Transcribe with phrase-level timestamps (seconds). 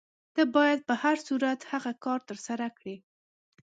[0.35, 2.95] ته باید په هر صورت هغه کار ترسره کړې.